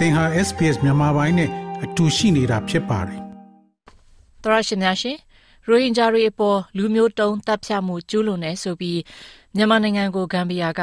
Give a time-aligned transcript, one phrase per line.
[0.00, 1.50] သင်ဟာ SPS မြန်မာပိုင်းနဲ့
[1.84, 3.20] အတူရှိနေတာဖြစ်ပါတယ်။
[4.42, 5.16] သရရှင်များရှင်
[5.66, 9.00] ရိုဟင်ဂျာတွေအပေါ်လူမျိုးတုံးတပ်ဖြတ်မှုကျူးလွန်နေဆိုပြီး
[9.56, 10.82] မြန်မာနိုင်ငံကိုဂမ်ဘီယာက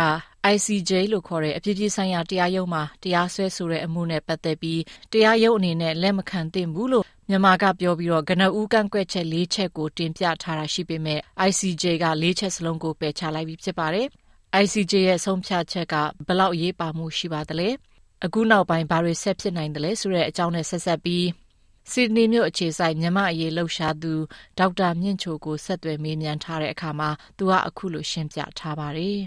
[0.54, 4.82] ICJ လို့ခေါ်တဲ့အပြည်ပြည်ဆိုင်ရာတရားရုံးမှာတရားစွဲဆိုတဲ့အမှုနဲ့ပတ်သက်ပြီး
[5.12, 14.08] တရားရုံးအနေနဲ့လက်မခံသင့်ဘူးလို့မြန်မာကပြောပြီးတော့ကနဦးကန့်ကွက်ချက်၄ချက်ကိုတင်ပြထားတာရှိပေမဲ့ ICJ က၄ချက်စလုံးကိုပယ်ချလိုက်ပြီးဖြစ်ပါတယ်။
[14.64, 15.96] ICJ ရဲ့ဆုံးဖြတ်ချက်က
[16.28, 17.70] ဘလောက်အရေးပါမှုရှိပါသလဲ။
[18.26, 21.28] အခုနောက်ပိုင်းဘာတွေဆက်ဖြစ်နိုင်တယ်လဲဆိုတဲ့အကြောင်းနဲ့ဆက်ဆက်ပြီး
[21.92, 24.14] စီဒနီမြို့အခြေစိုက်မြန်မာအရေးလှုပ်ရှားသူ
[24.58, 29.20] ဒေါက်တာမြင့်ချိုကိုဆက်သွယ်မေးမြန်းထားတဲ့အခါမှာသူကအခုလိုရှင်းပြထားပါတယ်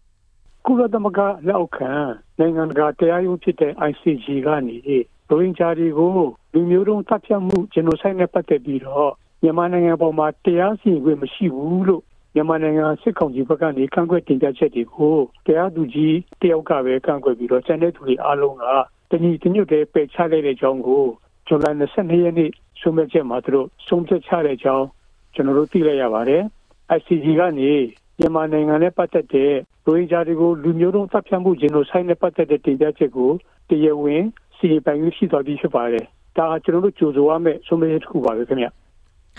[0.66, 1.90] ။ကုလသမဂ္ဂလက်အောက်ခံ
[2.38, 5.02] နိုင်ငံတကာတရားရုံးဖြစ်တဲ့ ICJ ကနေရို
[5.40, 6.16] ဟင်ဂျာတွေကို
[6.52, 9.10] လူမျိုးတုံးတပ်ဖြတ်မှုဂျနိုဆိုက်နဲ့ပတ်သက်ပြီးတော့
[9.42, 12.02] မြန်မာနိုင်ငံပေါ်မှာတရားစီရင်ခွင့်မရှိဘူးလို့
[12.34, 15.14] မြန်မာနိုင်ငံစစ်ကောင်စီဘက်ကနေကန့်ကွက်တင်ပြချက်တွေကို
[15.46, 18.64] တရားသူကြီးတယောက်ကပဲကန့်ကွက်ပြီးတော့ကျန်တဲ့သူတွေအားလုံးက
[19.10, 21.04] တညီတညွတ်တည်းပယ်ချလိုက်တဲ့အကြောင်းကို
[21.46, 22.50] ဇွန်လ22ရက်နေ့
[22.80, 24.86] ဆုံးဖြတ်ချက်မှာသူတို့ဆုံးဖြတ်ချတဲ့အကြောင်း
[25.34, 26.42] ကျွန်တော်တို့သိလိုက်ရပါတယ်။
[26.96, 27.70] ICC ကနေ
[28.18, 29.52] မြန်မာနိုင်ငံနဲ့ပတ်သက်တဲ့
[29.86, 33.30] ရိုဟင်ဂျာတွေကိုလူမျိုးတုံးတပ်ဖြတ်မှုဂျီနိုဆိုက်နဲ့ပတ်သက်တဲ့တင်ပြချက်ကို
[33.68, 34.22] တရားဝင်
[34.56, 36.04] စီရင်ပိုင်ရှိသွားပြီဖြစ်ပါတယ်။
[36.36, 38.68] ဒါကျွန်တော်တို့ကြိုဆိုရမယ့်ဆုံးဖြတ်ချက်တစ်ခုပါပဲခင်ဗျ။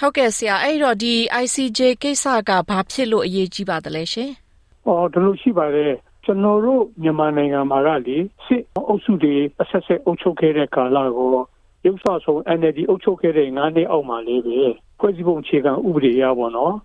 [0.03, 1.13] ဟုတ်ကဲ့ဆရာအဲ့တော့ဒီ
[1.43, 4.31] ICJ ကိစ္စကဘာဖြစ်လို့အရေးကြီးပါသလဲရှင်။
[4.87, 5.93] အော်ဒါလို့ရှိပါတယ်
[6.25, 11.29] ကျွန်တော်တို့မြန်မာနိုင်ငံမှာကလေစစ်အုပ်စုတွေအဆက်ဆက်အုပ်ချုပ်ခဲ့တဲ့ကာလကို
[11.85, 14.59] ရုပ်ဆဆုံး NLD အုပ်ချုပ်ခဲ့တဲ့9နှစ်အောက်မှာလေးပဲ
[14.99, 16.75] ဖွဲ့စည်းပုံအခြေခံဥပဒေရပါတော့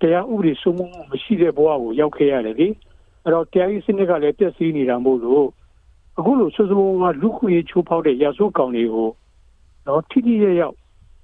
[0.00, 2.68] တရားဥပဒေစိုးမိုးမှုမရှိတဲ့ဘဝကိုရောက်ခဲ့ရတယ်လေ
[3.22, 5.46] အဲ့တော့တရားရေးစနစ်ကလည်းပြည့်စည်နေတာမို့လို့
[6.18, 9.08] အခုလိုစိုးစိုးကလူခွေချိုးဖောက်တဲ့ရာဇဝတ်ကောင်တွေကို
[9.86, 10.76] တော့ထိထိရရောက်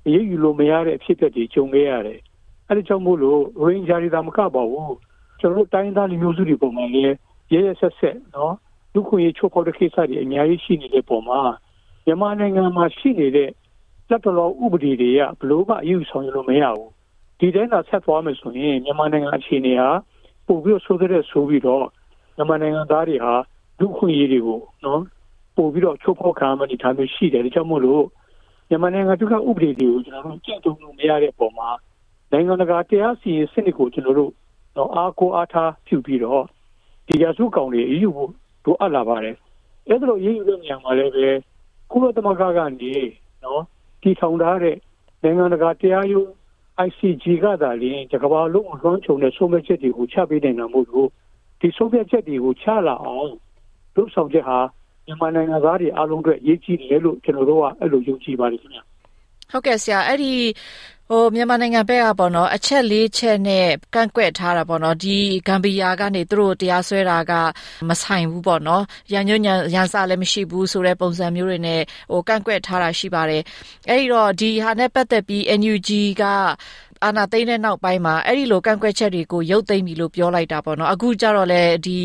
[0.06, 2.20] အရေးယူလို့မရတဲ့အဖြစ်အပျက်တွေကြုံခဲ့ရတယ်
[2.68, 4.96] အဲ့ဒီကြောင့်မို့လို့ရိုဟင်ဂျာတွေသာမကပါဘူး
[5.40, 7.14] ကျွန်တော်တို့တိုင်းသားလူမျိုးစုတွေပုံမှန်လည်း
[7.52, 8.54] ရဲရဲဆက်ဆက်နော်
[8.94, 11.40] လူခွေချိုးဖောက်တဲ့ကိစ္စတွေအများကြီးရှိနေတဲ့ပုံမှာ
[12.06, 13.50] မြန်မာနိုင်ငံမှာရှိနေတဲ့
[14.10, 16.90] လက်တော်ဥပဒေတွေကဘလို့မှအယူဆောင်ရလို့မရဘူး
[17.38, 19.90] ဒီတိုင်းသာဆက်သွားမယ်ဆိုရင်မြန်မာနိုင်ငံအခြေအနေဟာ
[20.46, 21.86] ပို့ပြီးဆိုးတဲ့ဆိုးပြီးတော့
[22.36, 23.34] မြန်မာနိုင်ငံသားတွေဟာ
[23.80, 25.00] လူခွင့်ရေးတွေကိုနော်
[25.56, 28.04] ပို့ပြီးတော့ချိုးဖောက်ခံရမယ့်ထားမျိုးရှိတယ်ဒါကြောင့်မို့လို့
[28.72, 31.68] မြန်မာနိုင်ငံဒုက္ခဥပဒေတွေကိုကျွန်တော်တို့ကြက်တုံလို့မရတဲ့ပုံမှာ
[32.32, 34.32] နိုင်ငံတကာတရားစီရင်စနစ်ကိုကျွန်တော်တို့
[34.76, 36.44] တော့အားကိုအားထားပြုပြီးတော့
[37.06, 38.30] ဒီရစုကောင်တွေအယူဖို့
[38.64, 39.36] တို့အပ်လာပါတယ်
[39.88, 41.28] အဲ့ဒါလိုရေးယူတဲ့နေရာမှာလည်းပဲ
[41.90, 42.92] ကုလသမဂ္ဂကနေ
[43.44, 43.62] နော်
[44.02, 44.76] တည်ထောင်ထားတဲ့
[45.22, 46.28] နိုင်ငံတကာတရားရုံး
[46.86, 51.08] ICG ကသာလျှင်တကဘာလုံးအလွှမ်းခြုံတဲ့ဆုံးဖြတ်ချက်တွေကိုချပေးနိုင်တာမို့လို့
[51.60, 53.30] ဒီဆုံးဖြတ်ချက်တွေကိုချလာအောင်
[53.94, 54.58] လုပ်ဆောင်ချက်ဟာ
[55.06, 58.78] မြန်မာနိုင်ငံသားတွေအားလုံးအတွက်ရေးကြည့်တယ်လို့ကျွန်တော်တို့ကအဲ့လိုယုံကြည်ပါတယ်ခင်ဗျ
[59.52, 60.32] ဟုတ်ကဲ့ဆရာအဲ့ဒီ
[61.10, 67.32] ဟိုမြန်မာနိုင်ငံဘက်ကပေါ့နော်အချက်၄ချက်နဲ့ကန့်ကွက်ထားတာပေါ့နော်ဒီဂမ်ဘီယာကနေသူတို့တရားစွဲတာက
[67.88, 71.80] မဆိုင်ဘူးပေါ့နော်ရန်ညွညံရန်စလည်းမရှိဘူးဆိုတဲ့ပုံစံမျိုးတွေနဲ့
[72.12, 73.42] ဟိုကန့်ကွက်ထားတာရှိပါတယ်
[73.88, 75.90] အဲ့ဒီတော့ဒီဟာနဲ့ပတ်သက်ပြီး NUG
[76.22, 76.24] က
[77.04, 81.98] အာဏာသိမ်းတဲ့နောက်ပိုင်းမှာအဲ့ဒီလိုကန့်ကွက်ချက်တွေကိုရုပ်သိမ်းပြီလို့ပြောလိုက်တာပေါ့နော်အခုကျတော့လေဒီ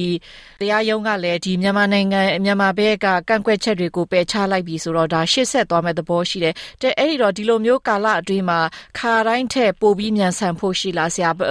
[0.61, 8.59] တရားရုံးကလည်းဒီမြန်မာနိုင်ငံမြန်မာဘက်ကကန့်ကွက်ချက်တွေကိုပယ်ချလိုက်ပြီဆိုတော့ဒါရှေ့ဆက်သွားမဲ့သဘောရှိတယ်တဲ့အဲ့ဒီတော့ဒီလိုမျိုးကာလအတွင်းမှာ
[8.99, 11.49] ခါတိုင်းထက်ပိုပြီးမြန်ဆန်ဖို့ရှိလားဆရာဘယ်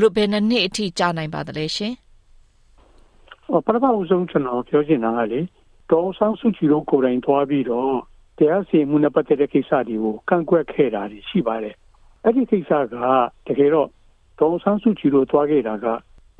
[0.00, 1.94] လိုဘယ်နှစ်အထိကြာနိုင်ပါသလဲရှင်
[3.66, 5.40] ပထမဆုံးကျွန်တော်ပြောချင်တာကလေ
[5.90, 7.94] ဒေါ်ဆောင်စုကြည်တို့ကိုယ်တိုင်သွားပြီးတော့
[8.38, 11.74] တရားစီရင်မှုနဲ့ပတ်သက်တဲ့ကိစ္စတွေကိုကန့်ကွက်ခဲ့တာရှိပါတယ်
[12.24, 12.94] အဲ့ဒီကိစ္စက
[13.46, 13.88] တကယ်တော့
[14.38, 15.86] ဒေါ်ဆန်းစုကြည်တို့သွားခဲ့တာက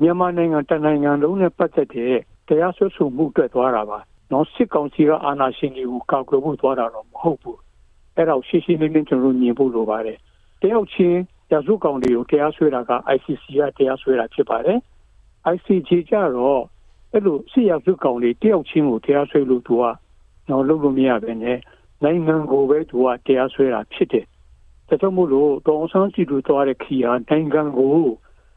[0.01, 2.15] မြန်မာနိုင်ငံတနိုင်ငံလုံးနဲ့ပတ်သက်တဲ့
[2.47, 3.99] တရားစွဲဆိုမှုအတွက်သွားတာပါ
[4.31, 7.59] နော်စစ်ကောင်စီကအာဏာရှင်တွေကိုကောက်ကွယ်ဖို့သွားတာတော့မဟုတ်ဘူး
[8.15, 10.17] အဲ့တော့ရှင်းရှင်းလင်းလင်းကျွန်တော်မြင်ဖို့လိုပါတယ်
[10.61, 11.19] တယောက်ချင်း
[11.51, 14.79] ရာဇဝကောင်တွေကိုတရားစွဲတာက ICC ကတရားစွဲတာဖြစ်ပါတယ်
[15.53, 16.61] ICJ ကြတော့
[17.11, 19.83] အဲ့လိုစစ်ရာဇဝကောင်တွေတယောက်ချင်းကိုတရားစွဲလို့သူက
[20.49, 21.57] တော့လုပ်လို့မရဘဲနဲ့
[22.03, 24.25] နိုင်ငံကိုပဲသူကတရားစွဲတာဖြစ်တယ်
[24.93, 27.97] ဒါကြောင့်မို့လို့တောင်ဆန်းစီတို့သွားတဲ့ခီဟာနိုင်ငံကို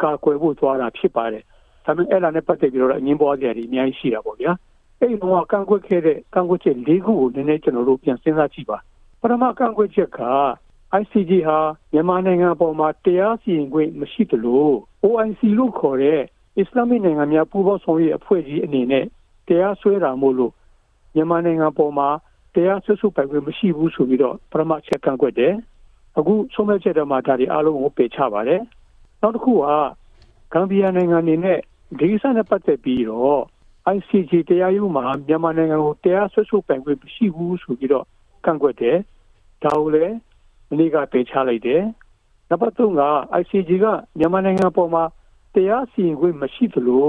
[0.03, 1.45] ကာကွယ်ဖို့သွားတာဖြစ်ပါတယ်
[1.85, 4.53] ဒါပေမဲ့အဲ့ဒါနဲ့ပတ်သက်ပြီးတော့အငင်းပွားကြတယ်အများကြီးရှိတာပေါ့ဗျာ
[5.01, 8.79] အဲ့ဒီတော့ကန့်ကွက်ခဲ့တဲ့ကန့်ကွက်ချက်၄ခုကိုနည်းနည်းကျွန်တော်တို့ပြန်စဉ်းစားကြည့်ပါ
[9.21, 10.21] ပထမကန့်ကွက်ချက်က
[11.01, 11.59] ICJ ဟာ
[11.93, 14.67] မြန်မာနိုင်ငံအပေါ်မှာတရားစီရင်ခွင့်မရှိသလို
[15.05, 16.21] OIC လို့ခေါ်တဲ့
[16.59, 19.05] အစ္စလာမစ်နိုင်ငံများပူးပေါင်းဆောင်ရွက်အဖွဲ့ကြီးအနေနဲ့
[19.49, 20.53] တရားစွဲတာမို့လို့
[21.15, 22.09] မြန်မာနိုင်ငံပေါ်မှာ
[22.55, 25.55] တရားစွဲဆိုပိုင်ခွင့်မရှိဘူးဆိုပြီးတော့ပထမချက်ကန့်ကွက်တယ်
[26.19, 28.63] အခုဆုံးဖြတ်ချက်တော့မှဒါတွေအားလုံးကိုပယ်ချပါတယ်
[29.23, 29.53] နောက်တစ်ခု
[30.53, 31.59] ကဂမ်ဘီယာနိုင်ငံအနေနဲ့
[31.99, 33.41] ဒီကိစ္စနဲ့ပတ်သက်ပြီးတော့
[33.97, 38.07] ICJ တရားရုံးမှာမြန်မာနိုင်ငံကိုတရားစွဲဆိုပိုင်ခွင့်မရှိဘူးဆိုပြီးတော့
[38.45, 38.99] ကန့်ကွက်တယ်
[39.63, 40.15] ဒါကိုလည်း
[40.71, 41.83] မနေ့ကပယ်ချလိုက်တယ်
[42.49, 43.03] နံပါတ်3က
[43.41, 43.87] ICJ က
[44.19, 45.05] မြန်မာနိုင်ငံပေါ်မှာ
[45.55, 47.09] တရားစီရင်ခွင့်မရှိသလို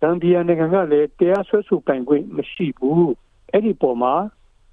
[0.00, 3.10] ဂမ်ဘီယာနိုင်ငံကလည်းတရားစွဲဆိုပိုင်ခွင့်မရှိဘူး
[3.52, 4.12] အဲ့ဒီပေါ်မှာ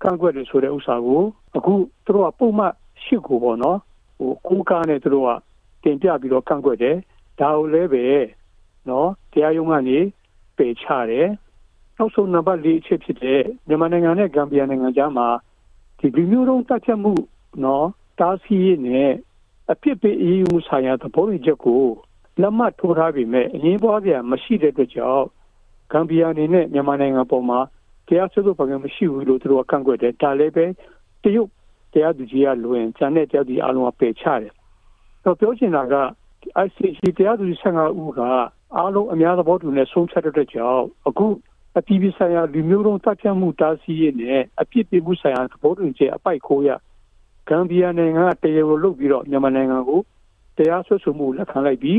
[0.02, 1.24] ကန့်ကွက်တယ်ဆိုတဲ့ဥစ္စာကို
[1.58, 1.74] အခု
[2.06, 2.74] သူတို့ကပုံမှန်
[3.06, 3.80] ရှစ်ကိုပေါ့နော်
[4.20, 5.30] ဟိုကိုးကားနဲ့သူတို့က
[5.84, 6.98] တင်ပြပြီးတော့ကန့်ကွက်တယ်
[7.40, 8.06] ဒါကိုလည်းပဲ
[8.90, 9.98] နော်တရားရုံးကနေ
[10.58, 11.28] ပယ်ချတယ်
[11.98, 15.28] နောက်ဆုံးနံပါတ်၄အချက်ဖြစ်တဲ့မြန်မာနိုင်ငံနဲ့ဂမ်ဘီယာနိုင်ငံကြားမှာ
[16.00, 17.14] ဒီလူမျိုးတုံးတက်ချက်မှု
[17.64, 17.88] နော်
[18.20, 19.12] တားဆီးရနဲ့
[19.72, 21.84] အဖြစ်ပေးအရေးယူဆိုင်ရာသဘောတူချက်ကို
[22.42, 25.26] လက်မှတ်ထိုးထားပြီးမြဲအငင်းပွားပြန်မရှိတဲ့အတွက်ကြောင့်
[25.92, 27.60] ဂမ်ဘီယာအနေနဲ့မြန်မာနိုင်ငံပေါ်မှာ
[28.08, 30.66] တရားစွဲဆိုပုံမရှိဘူးလို့သူတို့ကကန့်ကွက်တယ်ဒါလည်းပဲ
[31.24, 31.50] တရုတ်
[31.94, 34.54] တရားသူကြီးကလွင်ကျန်တဲ့တရားသူကြီးအလုံးကပယ်ချတယ်
[35.24, 35.96] တော့ပြောချင်တာက
[36.66, 38.20] ICC တရားသူကြီး15ဦးက
[38.76, 41.28] အားလုံးအများသဘောတူနဲ့ဆုံးဖြတ်တဲ့ကြောင့်အခု
[41.78, 46.70] အပြည်ပြည်ဆိုင်ရာလူမျိုးတုံးတပ်ဖြတ်မှုတားဆီးရေးနဲ့အပြစ်ပေးမှုဆိုင်ရာသဘောတူချက်အပိုက်ခိုးရ
[47.48, 50.02] ဂမ်ဘီယာနိုင်ငံကတရားဝင်လုပ်ပြီးတော့မြန်မာနိုင်ငံကို
[50.58, 51.98] တရားစွဲဆိုမှုလက်ခံလိုက်ပြီး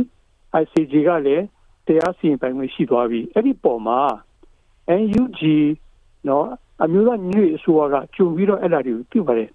[0.63, 1.45] ICJ ကလည်း
[1.87, 4.01] တရားစီရင်ပိုင်ခွင့်ရှိသွားပြီအဲ့ဒီပေါ်မှာ
[5.03, 5.41] NUG
[6.29, 6.47] နော်
[6.83, 9.51] အမျိုးသားညီညွတ်ရေးအစိုးရကကြုံပြီးတော့အဲ့ဒါတွေကိုပြုပါတယ်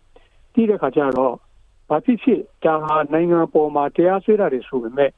[0.60, 1.36] ပြီးတဲ့ခါကျတော့
[1.90, 5.10] ဘာဖြစ်ဖြစ်ဒါဟာနိုင်ငံပေါ်မှာတရားစွဲတာတွေဆိုပေမဲ့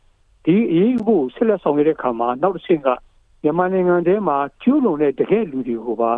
[0.45, 2.88] ဒီအရေးကိုဆက်လက်ဆောင်ရွက်တဲ့ခါမှာနောက်တစ်ဆင့်က
[3.43, 6.11] မြန်မာနိုင်ငံထဲမှာကျူးလွန်တဲ့တကယ်လူတွေကိုပါ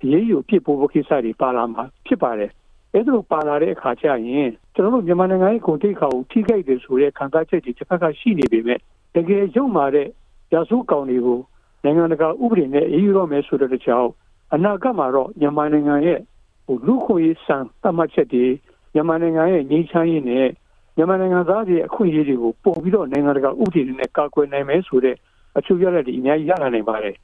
[0.00, 2.50] ဒီရေးယူပြစ်ဖို့ကိစ္စတွေပါလာမှာဖြစ်ပါတယ်
[2.92, 8.78] အဲ့ဒါလိုပါလာတဲ့အခါကျရင်ကျွန်တော်တို့မြန်မာနိုင်ငံရဲ့ကုန်တိတ်ခါကိုထိခိုက်တယ်ဆိုတဲ့ခံစားချက်တွေတစ်ဖက်ကရှိနေပေမဲ့
[9.14, 10.08] တကယ်ရုံမာတဲ့
[10.52, 11.40] ရာစုကောင်တွေကို
[11.84, 14.10] နိုင်ငံတကာဥပဒေနဲ့အေးယူတော့မယ်ဆိုတဲ့ကြောင့်
[14.54, 16.20] အနာဂတ်မှာတော့မြန်မာနိုင်ငံရဲ့
[16.66, 18.46] ဟိုလူခွေစံသတ်မှတ်ချက်တွေ
[18.94, 20.48] မြန်မာနိုင်ငံရဲ့ငြိမ်းချမ်းရေးနဲ့
[20.96, 25.16] မြန်မာနိုင်ငံသားတွေအခွင့်အရေးတွေကိုပုံပြီးတော့နိုင်ငံတကာဥပဒေတွေနဲ့ကာကွယ်နိုင်မယ်ဆိုတဲ့
[25.58, 27.16] အချို့ရတဲ့ဒီအများကြီးရလာနိုင်ပါတယ်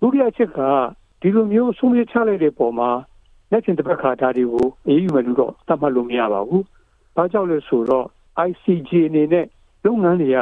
[0.00, 0.60] ဒုတိယချက်က
[1.20, 2.90] ဒီလိုမျိုးဆုံးဖြတ်ချလိုက်တဲ့ပုံမှာ
[3.50, 6.62] လက်ကျင်တစ်ပတ်ခါဒါတွေကိုအေးယူမယ်လို့တော့သတ်မှတ်လို့မရပါဘူး။
[7.16, 8.06] ဘာကြောင့်လဲဆိုတော့
[8.48, 9.46] ICJ အနေနဲ့
[9.84, 10.38] လုပ်ငန်းတွေက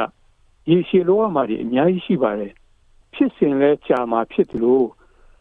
[0.69, 2.51] ရေရှည်လောရမှာတွေအများကြီးရှိပါတယ်။
[3.13, 4.87] ဖြစ်စဉ်လဲကြာမှာဖြစ်တယ်လို့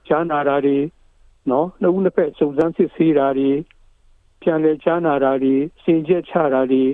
[0.07, 0.77] ကြားနာတာတွေ
[1.51, 3.51] နော်နှုတ်နှစ်ဖက်စုံစမ်းစစ်ဆေးတာတွေ
[4.43, 6.85] ပြန်လဲကြားနာတာတွေစင်ကြက်ချတာတွေ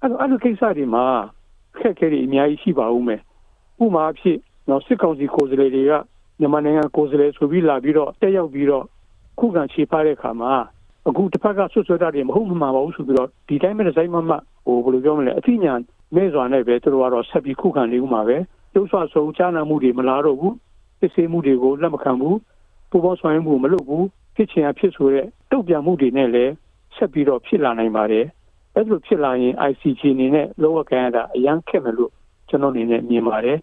[0.00, 1.06] အဲ့လိုအဲ့လိုကိစ္စတွေမှာ
[1.78, 3.20] ခက်ခဲတွေအများကြီးရှိပါဦးမယ်။
[3.84, 5.92] ဥပမာဖြစ်နော်စစ်ကောင်စီကိုယ်စားလှယ်တွေက
[6.40, 8.84] မြန်မာနိုင်ငံကိုယ်စားလှယ်ဆိုပြီးလာပြီးတော့တက်ရောက်ပြီးတော့
[9.38, 10.52] ခုခံခြေဖားတဲ့အခါမှာ
[11.08, 14.32] အခုတစ်ဖက်ကဆွဆွတာတွေမဟုတ်မှမပါဘူးဆိုပြီးတော့ဒီတိုင်းပဲဒီဇိုင်းမမ
[14.66, 15.80] ဟိုဘယ်လိုပြောမလဲအသိဉာဏ်
[16.14, 18.36] မဲ့စွာနဲ့ပဲသူတို့ကတော့ဆက်ပြီးခုခံနေဦးမှာပဲ
[18.72, 20.54] ကျုပ်ဆွဆုံးကြားနာမှုတွေမလာတော့ဘူး
[21.00, 22.36] စစ်ဆေးမှုတွေကိုလက်မခံဘူး
[22.96, 24.06] ပူပေါင်းဆောင်ရွက်မှုမလုပ်ဘူး
[24.36, 26.52] ဖြစ်ချင်အဖြစ်ဆိုတဲ့တုတ်ပြန်မှုတွေနဲ့လည်း
[26.96, 28.26] ဆက်ပြီးတော့ဖြစ်လာနိုင်ပါတယ်
[28.74, 32.12] အဲ့လိုဖြစ်လာရင် ICG အနေနဲ့လောကကန်ရတာအရန်ခက်မယ်လို့
[32.48, 33.58] ကျွန်တော်အနေနဲ့မြင်ပါတယ်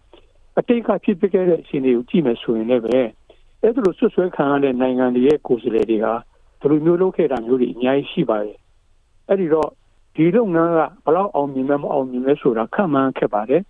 [0.58, 2.98] အတိတ်ကဖြစ်ပခဲ့တဲ့အချိန်တွေကိုကြည့်မယ်ဆိုရင်လည်းပဲ
[3.62, 6.06] အဲ့ဒါလိုဆွဆွဲခံရတဲ့နိုင်ငံတွေရဲ့ကိုယ်စားလှယ်တွေက
[6.60, 8.56] ဘယ်လိုမျိုးလုပ်ခဲ့တာမျိုးတွေအများကြီးရှိပါတယ်
[9.28, 9.68] အဲ့ဒီတော့
[10.14, 13.62] ဒီလုပ်ငန်းကဘလောက်အောင်မြင်မဲမအောင်မြင်မဲဆိုတာခံမှန်းခဲ့ပါတယ်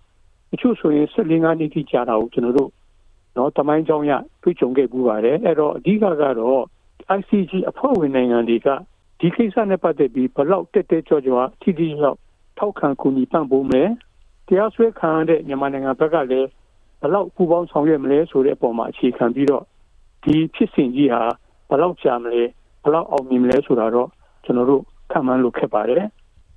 [0.49, 2.71] တချို့ဆိုရင်၁၄နှစ်တိကြာတာကိုကျွန်တော်တို့
[3.35, 4.11] နော်တမိုင်းကြောင်းရ
[4.41, 6.63] တွေ့ကြုံခဲ့ပူပါတယ်အဲ့တော့အဓိကကတော့
[7.17, 8.67] ICG အဖွဲ့ဝင်နိုင်ငံတွေက
[9.19, 12.17] ဒီကိစ္စနဲ့ပတ်သက်ပြီးဘလောက်တက်တက်ကြွကြွထိထိရောက်
[12.57, 13.89] ထောက်ခံကူညီပံ့ပိုးမယ်
[14.47, 16.49] တရားစွဲခံရတဲ့မြန်မာနိုင်ငံဘက်ကလည်း
[17.01, 19.63] ဘလောက်ပူပေါင်းဆောင်ရွက်မလဲဆိုတဲ့အပေါ်မှာအခြေခံပြီးတော့
[20.23, 21.21] ဒီဖြစ်စဉ်ကြီးဟာ
[21.69, 22.43] ဘယ်လောက်ကြာမလဲ
[22.83, 24.09] ဘယ်လောက်အောင်မြင်မလဲဆိုတာတော့
[24.45, 26.03] ကျွန်တော်တို့ခံမှန်းလို့ခက်ပါတယ်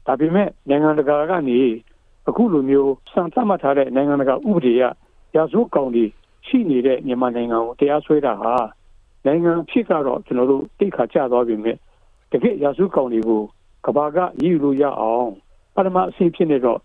[0.07, 1.59] ဒါပေမဲ့နိုင်ငံတကာကနေ
[2.29, 4.83] အခုလိုမျိုးစံသတ်မှတ်ထားတဲ့နိုင်ငံတကာဥပဒေရ
[5.37, 6.07] ရာဇဝတ်ကောင်တွေ
[6.49, 8.55] ရှိနေတဲ့မြန်မာနိုင်ငံကိုတရားစွဲတာဟာ
[9.27, 11.73] နိုင်ငံဖြစ်ကတော့ကျွန်တော်တို့တိတ်ခါကြသွားပြီမြဲ
[12.33, 13.43] တကယ်ရာဇဝတ်ကောင်တွေကို
[13.87, 15.31] ကဘာကရည်လို့ရအောင်
[15.75, 16.79] ပထမအဆင့်ဖြစ်နေတော့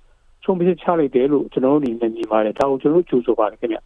[0.44, 3.78] ဆုံးဖြတ်ချလိုက်တယ်လို့ကျွန်တော်တို့အနေနဲ့မြင်ပါတယ်ဒါကိုကျွန်တော်တို့ကြိုဆိုပါတယ်ခင်ဗျ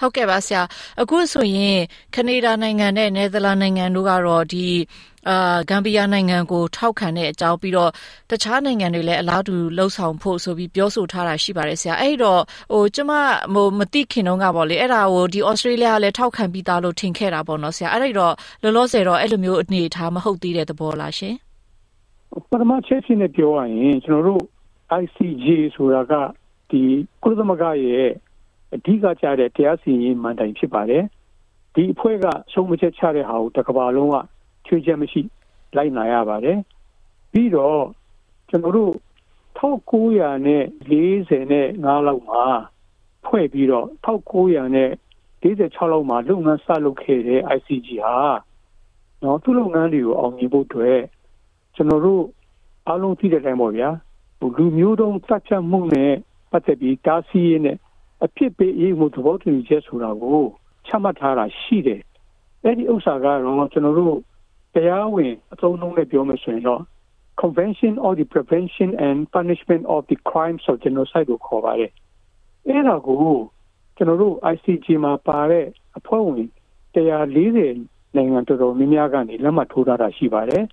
[0.00, 0.62] ဟုတ်ကဲ့ပါဆရာ
[1.00, 1.78] အခုဆိုရင်
[2.14, 4.68] ကနေဒါနိုင်ငံနဲ့နယ်သာလန်နိုင်ငံတို့ကတော့ဒီ
[5.28, 7.90] အာဂမ်ဘီယာနိုင်ငံကိုထောက်ခံတဲ့အကြောင်းပြီးတော့
[8.30, 13.12] တခြားနိုင်ငံတွေလည်းအလားတူလှုပ်ဆောင်ဖို့ဆိုပြီးပြောဆိုထားတာရှိပါတယ်ဆရာအဲ့တော့ဟိုကျမ
[13.54, 21.34] ဟိုမသိခင်တော့ကပေါ့လေအဲ့ဒါကိုဒီဩစတြေးလျကလည်းထောက်ခံပြီးသားလို့ထင်ခဲ့တာပေါ့နော်ဆရာအဲ့တော့လောလောဆယ်တော့အဲ့လိုမျိုးအနေထားမဟုတ်သေးတဲ့သဘောလားရှင်
[22.50, 24.42] ပထမချက်ချင်းနဲ့ပြောရရင်ကျွန်တော်တို့
[25.02, 26.12] ICJ ဆိုတာက
[26.70, 26.82] ဒီ
[27.22, 28.08] ကုလသမဂ္ဂရဲ့
[28.72, 31.04] အဓိကကျတဲ့တရားစီရင်မှန်တိုင်ဖြစ်ပါတယ်
[31.74, 34.16] ဒီအဖွဲ့ကဆုံးမချက်ချတဲ့ဟာကိုတကဘာလုံးက
[34.66, 35.20] ချွေးချက်မရှိ
[35.76, 36.58] လိုက်နာရပါတယ်
[37.32, 37.80] ပြီးတော့
[38.48, 38.92] ကျွန်တော်တို့
[39.58, 42.44] 1940နဲ့45လောက်မှာ
[43.26, 44.90] ဖွဲ့ပြီးတော့1900နဲ့
[45.42, 48.16] 46လောက်မှာလုပ်ငန်းစလုပ်ခဲ့တဲ့ ICG ဟာ
[49.22, 51.00] နော်သူ့လုပ်ငန်းတွေကိုအောင်မြင်ဖို့အတွက်
[51.74, 52.22] ကျွန်တော်တို့
[52.88, 53.88] အားလုံးသိတဲ့အတိုင်းပေါ့ဗျာ
[54.58, 56.12] လူမျိုးတုံးစက်ချက်မှုနဲ့
[56.50, 57.78] ပတ်သက်ပြီးတားဆီးရင်းနဲ့
[58.24, 60.42] အဖြစ်ပေးရေးမှုသဘောတူညီချက်ဆိုတာကို
[60.86, 62.00] ချမှတ်ထားတာရှိတယ်။
[62.64, 64.16] အဲ့ဒီဥစ္စာကတော့ကျွန်တော်တို့
[64.74, 66.82] တရားဝင်အသုံးအနှုန်းနဲ့ပြောမယ်ဆိုရင်တော့
[67.42, 71.92] Convention on the Prevention and Punishment of the Crimes of Genocide ကိုခေါ်ပါတယ်။
[72.68, 73.18] အဲ့ဒါကို
[73.96, 75.66] ကျွန်တော်တို့ ICJ မှာပါတဲ့
[75.98, 76.48] အဖွဲ့ဝင်
[76.94, 80.64] 140နိုင်ငံတော်တော်များများကနေလက်မှတ်ထိုးထားတာရှိပါတယ်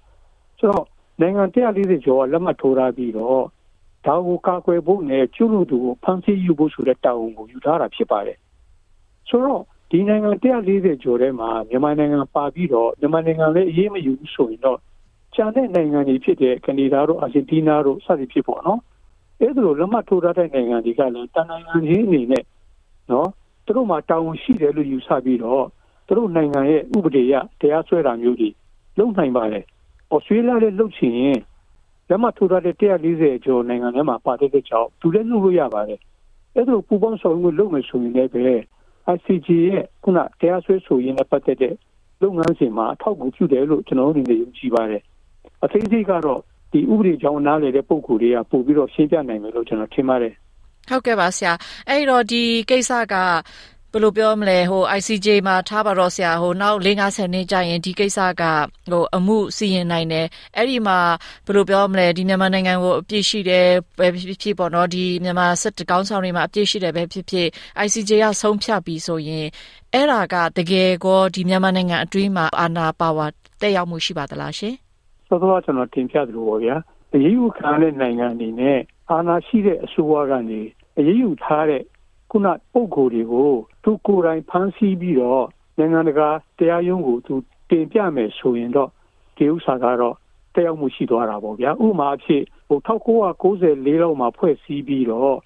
[0.60, 0.86] ဆိုတော့
[1.22, 3.44] နိုင်ငံ140ကျော်လက်မှတ်ထိုးထားပြီးတော့
[4.06, 8.38] ဒါကိုကာကွယ်ဖို့နဲ့ကျွလူသူကိုဖမ်းဆီးယူဖို့ဆိုတဲ့တာဝန်ကိုယူထားတာဖြစ်ပါတယ်
[9.30, 14.80] ဆိုတော့ဒီနိုင်ငံ140ကျော်ထဲမှာမြန်မာနိုင်ငံပါပြီးတော့မြန်မာနိုင်ငံလည်းအရေးမယူဘူးဆိုရင်တော့
[15.36, 18.80] ကျန်တဲ့နိုင်ငံတွေဖြစ်တဲ့ကနေဒါတို့အာဂျင်တီးနားတို့စသည်ဖြစ်ပေါ့နော်
[19.42, 22.44] အဲ့ဒါလိုလက်မှတ်ထိုးထားတဲ့နိုင်ငံတွေကလည်းတန်နိုင်ငံချင်းအနေနဲ့
[23.12, 23.30] နော်
[23.66, 25.66] သူတို့မှာတာဝန်ရှိတယ်လို့ယူဆပြီးတော့
[26.08, 28.50] သူတို့နိုင်ငံရဲ့ဥပဒေအရတရားစွဲတာမျိုးတွေ
[28.98, 29.64] လုပ်နိုင်ပါတယ်။
[30.14, 31.40] ဩစတြေးလျလည်းလုပ်ချင်ရင်
[32.12, 36.00] လက်မှတ်ထိုးထားတဲ့140ကျော်နိုင်ငံထဲမှာပါတဲ့ကြောင့်သူလည်းလုပ်လို့ရပါတယ်။
[36.56, 38.46] အဲ့ဒါပူပေါင်းဆောင်မှုလုပ်မယ်ဆိုရင်လည်းပဲ
[39.16, 41.76] ICJ ရဲ့ခုနတရားစွဲဆိုရင်းနဲ့ပတ်သက်တဲ့
[42.22, 45.02] လုပ်ငန်းစဉ်မှာအထောက်အကူပြုတယ်လို့ကျွန်တော်တို့အနေနဲ့ယုံကြည်ပါတယ်။
[45.64, 46.40] အသေးစိတ်ကတော့
[46.72, 50.34] ဒီဥပဒေကြောင်းနားလေတဲ့ပုံကိုယ်တွေကပို့ပြီးတော့ရှင်းပြနိုင်မယ်လို့ကျွန်တော်ထင်ပါတယ်။
[50.90, 51.54] ဟုတ်ကဲ့ပါဆရာ။
[51.90, 53.16] အဲ့တော့ဒီကိစ္စက
[53.94, 58.44] ဘယ်လိုပြောမလဲဟို ICJ မှာထားပါတော့ဆရာဟိုနောက်50နှစ်ကြာရင်ဒီကိစ္စက
[58.92, 60.98] ဟိုအမှုစီရင်နိုင်တယ်အဲ့ဒီမှာ
[61.46, 63.68] ဘယ်လိုပြောမလဲဒီမြန်မာနိုင်ငံကိုအပြည့်ရှိတယ်
[63.98, 67.48] ပဲဖြစ်ဖြစ်ပေါ့နော်ဒီမြန်မာစစ်တကောင်းဆောင်တွေမှာအပြည့်ရှိတယ်ပဲဖြစ်ဖြစ်
[67.86, 69.46] ICJ ကဆုံးဖြတ်ပြီးဆိုရင်
[69.94, 73.26] အဲ့ဒါကတကယ်ကိုဒီမြန်မာနိုင်ငံအတွင်းမှာအာဏာပါဝါ
[73.62, 74.74] တက်ရောက်မှုရှိပါသလားရှင်
[75.28, 76.76] စောစောကျွန်တော်တင်ပြသလိုပါဗျာ
[77.14, 78.80] အရေးယူခံတဲ့နိုင်ငံအနေနဲ့
[79.12, 80.62] အာဏာရှိတဲ့အစိုးရကနေ
[80.98, 81.82] အရေးယူထားတဲ့
[82.31, 83.51] ခုနပုံကိုယ်တွေကို
[83.85, 85.45] သူကိုယ်တိုင်ဖမ်းဆီးပြီးတော့
[85.79, 87.35] နိုင်ငံတကာတရားရုံးကိုသူ
[87.71, 88.91] တင်ပြမယ်ဆိုရင်တော့
[89.37, 90.15] ဒီဥစ္စာကတော့
[90.55, 95.37] တက်ရောက်မှုရှိသွားတာပေါ့ဗျာဥပမာအဖြစ်ဟို1994လောက်မှာဖွဲ့စည်းပြီးတော့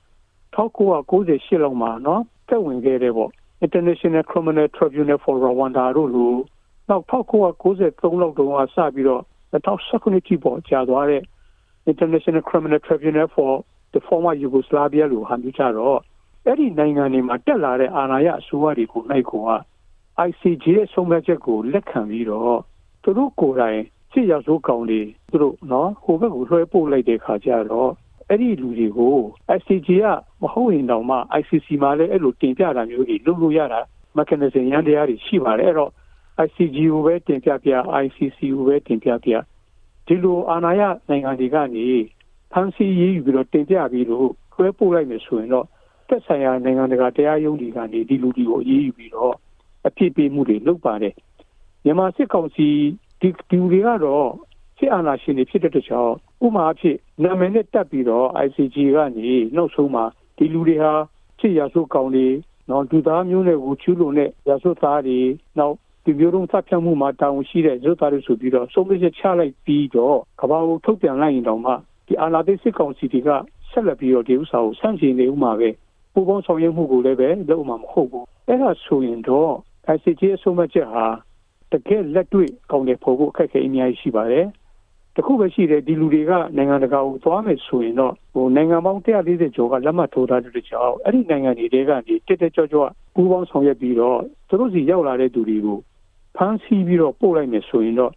[0.56, 3.30] 1998လောက်မှာเนาะတက်ဝင်ခဲ့တယ်ပေါ့
[3.64, 6.34] International Criminal Tribunal for Rwanda တို့လို
[6.88, 11.22] နောက်1993လောက်တုန်းကစပြီးတော့2019ထိပေါ့ကြာသွားတဲ့
[11.90, 13.52] International Criminal Tribunal for
[13.92, 16.00] the former Yugoslavia လို့ဟာမျိုးကြတော့
[16.47, 19.51] အဲ့ဒီနိုင်ငံတွေမှာတက်လာတဲ့အာဏာရအစိုးရတွေကိုနိုင်ကိုက
[20.27, 22.59] ICJ ရဲ့ဆုံးဖြတ်ချက်ကိုလက်ခံပြီးတော့
[23.03, 27.91] သူတို့ကိုယ်တိုင်စစ်ရောက်စိုးကောင်တွေသူတို့နော်ဟိုဘက်ကိုလွှဲပို့လိုက်တဲ့ခါကျတော့
[28.29, 29.15] အဲ့ဒီလူတွေကို
[29.57, 30.05] ICJ က
[30.41, 33.79] မဟုတ်ရင်တောင်မှ ICC မှာလည်းအဲ့လိုတင်ပြတာမျိုးတွေလုပ်လို့ရတာ
[34.17, 35.91] mechanism ရန်တရားတွေရှိပါတယ်အဲ့တော့
[36.45, 37.71] ICG ကိုပဲတင်ပြပြ
[38.03, 39.31] ICC ကိုပဲတင်ပြပြ
[40.07, 41.87] ဒီလိုအာဏာရနိုင်ငံတွေကနေ
[42.51, 45.65] ဖန်ဆီးရေးယူပြီးတော့တင်ပြပြီးလို့ခွဲပို့လိုက်မယ်ဆိုရင်တော့
[46.07, 49.33] သက်ဆိုင်ရာနိုင်ငံတကာတရားရုံးတွေကနေဒီလူတွေကိုအေးအေးပြီးတော့
[49.87, 51.13] အဖြစ်ပေးမှုတွေလုပ်ပါတယ်
[51.83, 52.67] မြန်မာစစ်ကောင်စီ
[53.21, 54.27] ဒီဒီတွေကတော့
[54.77, 56.09] စစ်အာဏာရှင်တွေဖြစ်တဲ့တခြား
[56.45, 60.03] ဥမာအဖြစ်နာမည်နဲ့တက်ပြီးတော့ ICG ကနေနောက်ဆုံးမှာ
[60.37, 60.93] ဒီလူတွေဟာ
[61.39, 62.27] စစ်ရာစုကောင်တွေ
[62.69, 65.19] နော်ဒူသားမျိုးတွေကိုချူးလွန်တဲ့ရာစုသားတွေ
[65.57, 71.71] နောက်ဒီမျိုးလုံးသတ်ဖြတ်မှုမှာတောင်းရှိတဲ့ရုပ်သားတွေဆိုပြီးတော့ဆုံးဖြတ်ချက်ချလိုက်ပြီးတော့ကဘာကိုထုတ်ပြန်လိုက်ရင်တော့မှ
[72.07, 73.29] ဒီအာဏာသိမ်းစစ်ကောင်စီတွေက
[73.69, 75.69] ဆက်လက်ပြီးတော့ဒီဥစ္စာကိုဆန့်ကျင်နေဥမှာပဲ
[76.15, 79.51] ပူပေါင်းဆောင်ရွက်မှုကိုလည်းပဲလုပ်မှာမဟုတ်ဘူးအဲ့ဒါဆိုရင်တော့
[79.95, 81.05] ICJ အဆုံးအချက်ဟာ
[81.71, 84.45] တကယ်လက်တွေ့ကောင်းတဲ့ဖို့ကိုအခက်အခဲအများကြီးရှိပါတယ်
[85.15, 92.81] တခုပဲရှိတယ်ဒီလူတွေကနိုင်ငံတကာကိုသွားမယ်ဆိုရင်တော့ဟိုနိုင်ငံပေါင်း140ကျော်ကလက်မှတ်ထိုးထားတဲ့ကြောင့်အဲ့ဒီနိုင်ငံတွေတဲကနေတက်တက်ကြွကြွ
[93.13, 95.79] ပူးပေါင်းဆောင်ရွက်ပြီးတော့သူတို့စီရောက်လာတဲ့သူတွေကို
[96.35, 98.11] ဖမ်းဆီးပြီးတော့ပို့လိုက်မယ်ဆိုရင်တော့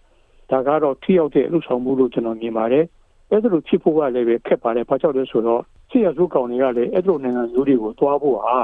[0.50, 2.85] ဒါကတော့ထိရောက်တဲ့အလုပ်ဆောင်မှုလို့ကျွန်တော်မြင်ပါတယ်
[3.31, 8.57] အဲ့ဒါလိုဖြစ်ဖို့ကလည်းပဲခက်ပါတယ်ဘာကြောင့်လဲဆိုတော့ စစ်ရစုကောင်တွေကလည်းအဲ့လိုနိုင်ငံမျိုးတွေကိုတွားဖို့ဟာ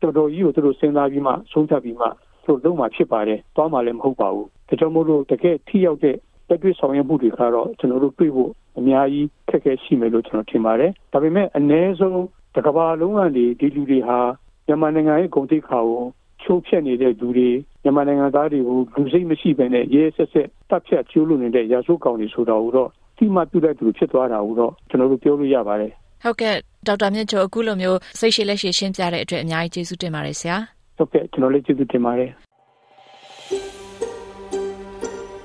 [0.00, 2.06] တော်တော်ကြီးကိုသူတို့စဉ်းစားပြီးမှဆုံးဖြတ်ပြီးမှ
[2.44, 6.16] သူတို့လုံးမှာဖြစ်ပါတယ်တွားမှလည်းမဟုတ်ပါဘူးဒါကြောင့်မို့လို့တကယ်ထိရောက်တဲ့
[6.48, 14.18] တက်တွေ့ဆောင်ရွက်မှုတွေကတော့ကျွန်တော်တို့တွေ့ဖို့အများကြီးခက်ခဲရှိမယ်လို့ကျွန်တော်ထင်ပါတယ်ဒါပေမဲ့အ ਨੇ ဆုံးတစ်ကမ္ဘာလုံးကနေဒီလူတွေဟာ
[14.66, 16.02] မြန်မာနိုင်ငံရဲ့ဂုဏ်သိက္ခာကို
[16.42, 17.50] ချိုးဖျက်နေတဲ့လူတွေ
[17.82, 25.92] မြန်မာနိုင်ငံသားတွေကိုလူစိတ်မရှိဘဲနဲ့ရဲဆက်ဆက်တပ်ဖြတ်ကျိုးလို့နေတဲ့ရာဇဝတ်ကောင်တွေဆိုတာကိုတော့တိမပြုတဲ့သူဖြစ်သွားတာကိုတော့ကျွန်တော်တို့ပြောလို့ရပါတယ်
[26.24, 26.54] ဟုတ်ကဲ့
[26.86, 30.56] ဒေါက်တာမြင့်ကျော်အခုလိုမျိုးစိတ်ရှိလက်ရှိရှင်းပြတဲ့အတွက်အများကြီးကျေးဇူးတင်ပါတယ်ဆရာ
[30.96, 32.30] ဟုတ်ကဲ့ကျွန်တော်လည်းကျေးဇူးတင်ပါတယ်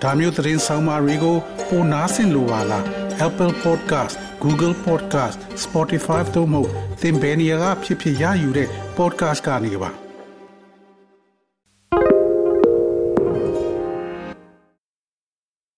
[0.01, 1.35] ဒါမျိုးသတင်းဆောင်မတွေကို
[1.69, 2.83] ပိုနားဆင်လိုပါလား
[3.27, 6.61] Apple Podcast Google Podcast Spotify တို့မှာ
[7.01, 10.02] သင်ပင်ရာဖြစ်ဖြစ်ရယူတဲ့ podcast ကနေပါ